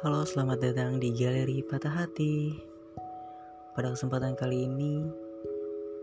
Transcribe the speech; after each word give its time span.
Halo, 0.00 0.24
selamat 0.24 0.64
datang 0.64 0.96
di 0.96 1.12
Galeri 1.12 1.60
Patah 1.60 1.92
Hati. 1.92 2.56
Pada 3.76 3.92
kesempatan 3.92 4.32
kali 4.32 4.64
ini, 4.64 5.04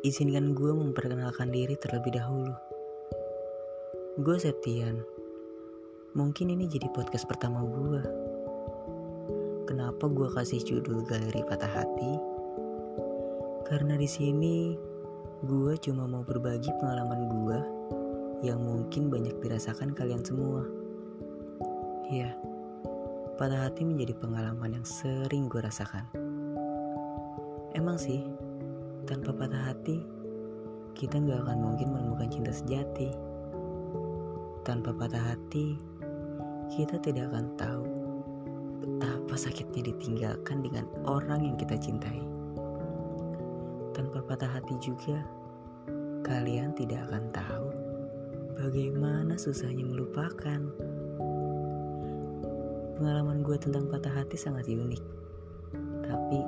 izinkan 0.05 0.53
gue 0.53 0.69
memperkenalkan 0.69 1.49
diri 1.49 1.73
terlebih 1.81 2.13
dahulu. 2.13 2.53
Gue 4.21 4.37
Septian. 4.37 5.01
Mungkin 6.13 6.53
ini 6.53 6.69
jadi 6.69 6.85
podcast 6.93 7.25
pertama 7.25 7.65
gue. 7.65 8.01
Kenapa 9.65 10.05
gue 10.05 10.29
kasih 10.29 10.61
judul 10.61 11.01
Galeri 11.01 11.41
Patah 11.49 11.81
Hati? 11.81 12.13
Karena 13.65 13.97
di 13.97 14.05
sini 14.05 14.77
gue 15.41 15.73
cuma 15.81 16.05
mau 16.05 16.21
berbagi 16.21 16.69
pengalaman 16.77 17.21
gue 17.33 17.59
yang 18.45 18.61
mungkin 18.61 19.09
banyak 19.09 19.41
dirasakan 19.41 19.97
kalian 19.97 20.21
semua. 20.21 20.61
Ya, 22.13 22.37
patah 23.37 23.69
hati 23.69 23.85
menjadi 23.85 24.17
pengalaman 24.17 24.81
yang 24.81 24.85
sering 24.85 25.45
gue 25.45 25.61
rasakan. 25.61 26.09
Emang 27.77 27.93
sih, 27.93 28.25
tanpa 29.05 29.29
patah 29.29 29.69
hati, 29.69 30.01
kita 30.97 31.21
nggak 31.21 31.45
akan 31.45 31.57
mungkin 31.61 31.93
menemukan 31.93 32.33
cinta 32.33 32.49
sejati. 32.49 33.13
Tanpa 34.65 34.89
patah 34.89 35.21
hati, 35.21 35.77
kita 36.73 36.97
tidak 36.97 37.29
akan 37.29 37.45
tahu 37.61 37.85
betapa 38.81 39.35
sakitnya 39.37 39.93
ditinggalkan 39.93 40.65
dengan 40.65 40.89
orang 41.05 41.45
yang 41.45 41.55
kita 41.61 41.77
cintai. 41.77 42.25
Tanpa 43.93 44.25
patah 44.25 44.49
hati 44.49 44.81
juga, 44.81 45.21
kalian 46.25 46.73
tidak 46.73 47.05
akan 47.05 47.29
tahu 47.29 47.67
bagaimana 48.57 49.37
susahnya 49.37 49.85
melupakan. 49.85 50.73
Pengalaman 52.97 53.45
gue 53.45 53.53
tentang 53.61 53.85
patah 53.93 54.09
hati 54.09 54.33
sangat 54.33 54.65
unik. 54.65 55.03
Tapi 56.01 56.39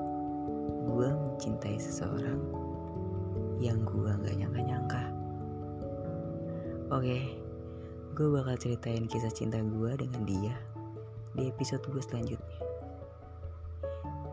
gue 0.89 1.09
mencintai 1.13 1.77
seseorang 1.77 2.41
yang 3.61 3.85
gue 3.85 4.09
gak 4.09 4.33
nyangka-nyangka. 4.33 5.03
Oke, 6.89 7.37
gue 8.17 8.27
bakal 8.33 8.57
ceritain 8.57 9.05
kisah 9.05 9.29
cinta 9.29 9.61
gue 9.61 9.93
dengan 9.93 10.25
dia 10.25 10.57
di 11.37 11.53
episode 11.53 11.85
gue 11.85 12.01
selanjutnya. 12.01 12.59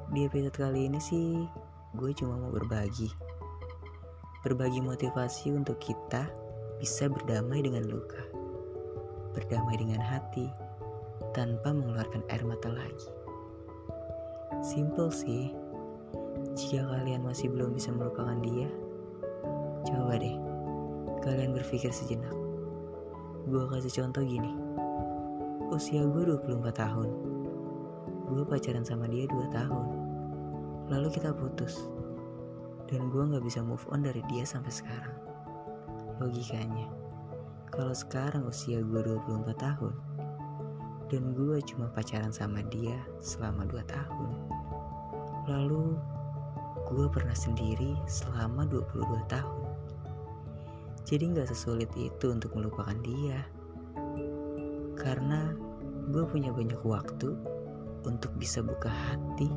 Di 0.09 0.25
episode 0.25 0.57
kali 0.57 0.89
ini 0.89 0.97
sih, 0.97 1.45
gue 2.01 2.11
cuma 2.17 2.41
mau 2.41 2.49
berbagi. 2.49 3.13
Berbagi 4.41 4.81
motivasi 4.81 5.53
untuk 5.53 5.77
kita 5.85 6.33
bisa 6.81 7.13
berdamai 7.13 7.61
dengan 7.61 7.85
luka. 7.85 8.25
Berdamai 9.37 9.77
dengan 9.77 10.01
hati 10.01 10.66
tanpa 11.37 11.69
mengeluarkan 11.69 12.25
air 12.33 12.41
mata 12.49 12.73
lagi. 12.73 13.13
Simple 14.65 15.13
sih. 15.13 15.53
Jika 16.57 16.89
kalian 16.89 17.29
masih 17.29 17.53
belum 17.53 17.77
bisa 17.77 17.93
melupakan 17.93 18.41
dia, 18.41 18.73
coba 19.85 20.17
deh 20.17 20.37
kalian 21.21 21.53
berpikir 21.53 21.93
sejenak. 21.93 22.33
Gue 23.53 23.69
kasih 23.69 23.93
contoh 24.01 24.25
gini. 24.25 24.57
Usia 25.69 26.09
gue 26.09 26.23
24 26.25 26.73
tahun. 26.73 27.09
Gue 28.33 28.43
pacaran 28.49 28.87
sama 28.89 29.05
dia 29.05 29.29
2 29.29 29.53
tahun. 29.53 29.87
Lalu 30.89 31.09
kita 31.13 31.37
putus. 31.37 31.85
Dan 32.89 33.11
gue 33.11 33.23
gak 33.27 33.43
bisa 33.43 33.61
move 33.61 33.83
on 33.93 34.07
dari 34.07 34.23
dia 34.31 34.47
sampai 34.47 34.71
sekarang. 34.71 35.19
Logikanya, 36.23 36.87
kalau 37.75 37.93
sekarang 37.93 38.47
usia 38.47 38.81
gue 38.81 39.01
24 39.05 39.53
tahun, 39.59 40.06
dan 41.07 41.35
gue 41.39 41.63
cuma 41.63 41.87
pacaran 41.95 42.35
sama 42.35 42.67
dia 42.67 42.99
selama 43.23 43.63
2 43.67 43.79
tahun. 43.87 44.31
Lalu 45.47 45.95
gue 46.87 47.07
pernah 47.11 47.35
sendiri 47.35 47.95
selama 48.11 48.67
22 48.67 49.07
tahun. 49.31 49.67
Jadi 51.07 51.39
gak 51.39 51.51
sesulit 51.51 51.91
itu 51.95 52.35
untuk 52.35 52.55
melupakan 52.59 52.99
dia. 53.07 53.47
Karena 54.99 55.55
gue 56.11 56.25
punya 56.27 56.51
banyak 56.51 56.83
waktu 56.83 57.35
untuk 58.07 58.35
bisa 58.39 58.63
buka 58.63 58.91
hati 58.91 59.51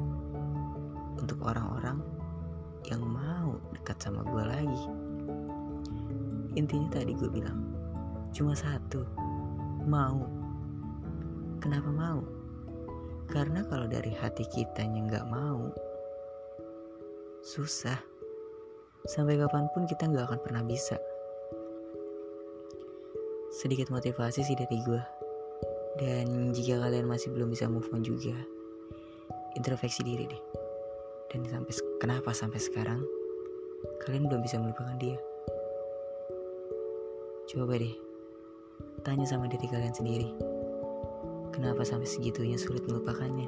untuk 1.18 1.42
orang-orang 1.46 2.02
yang 2.86 3.02
mau 3.02 3.58
dekat 3.74 3.98
sama 4.02 4.22
gue 4.26 4.44
lagi. 4.46 4.84
Intinya 6.58 6.90
tadi 6.90 7.14
gue 7.14 7.30
bilang, 7.30 7.62
cuma 8.34 8.58
satu, 8.58 9.06
mau. 9.86 10.39
Kenapa 11.60 11.92
mau? 11.92 12.24
Karena 13.28 13.68
kalau 13.68 13.84
dari 13.86 14.16
hati 14.16 14.48
kitanya 14.48 15.04
nggak 15.12 15.28
mau, 15.28 15.68
susah. 17.44 18.00
Sampai 19.04 19.36
kapan 19.36 19.68
pun 19.76 19.84
kita 19.84 20.08
nggak 20.08 20.32
akan 20.32 20.40
pernah 20.40 20.64
bisa. 20.64 20.96
Sedikit 23.52 23.92
motivasi 23.92 24.40
sih 24.40 24.56
dari 24.56 24.80
gue. 24.88 25.04
Dan 26.00 26.56
jika 26.56 26.80
kalian 26.80 27.12
masih 27.12 27.36
belum 27.36 27.52
bisa 27.52 27.68
move 27.68 27.92
on 27.92 28.08
juga, 28.08 28.36
introspeksi 29.60 30.00
diri 30.08 30.32
deh. 30.32 30.44
Dan 31.28 31.44
sampai 31.44 31.76
kenapa 32.00 32.32
sampai 32.32 32.64
sekarang 32.64 33.04
kalian 34.08 34.32
belum 34.32 34.42
bisa 34.48 34.56
melupakan 34.64 34.96
dia? 34.96 35.20
Coba 37.52 37.76
deh, 37.76 38.00
tanya 39.04 39.28
sama 39.28 39.52
diri 39.52 39.68
kalian 39.68 39.92
sendiri. 39.92 40.59
Kenapa 41.56 41.82
sampai 41.88 42.06
segitunya 42.06 42.56
sulit 42.60 42.86
melupakannya? 42.86 43.48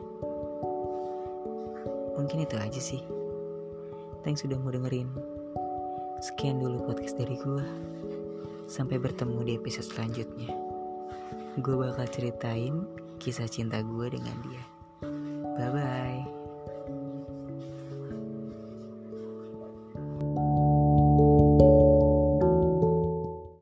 Mungkin 2.17 2.45
itu 2.45 2.55
aja 2.57 2.81
sih. 2.81 3.01
Thanks 4.21 4.45
sudah 4.45 4.57
mau 4.61 4.69
dengerin. 4.69 5.09
Sekian 6.21 6.61
dulu 6.61 6.85
podcast 6.85 7.17
dari 7.17 7.35
gue. 7.35 7.65
Sampai 8.69 9.01
bertemu 9.01 9.41
di 9.41 9.51
episode 9.57 9.89
selanjutnya. 9.89 10.53
Gue 11.59 11.75
bakal 11.75 12.07
ceritain 12.07 12.85
kisah 13.19 13.49
cinta 13.49 13.81
gue 13.83 14.07
dengan 14.13 14.37
dia. 14.45 14.63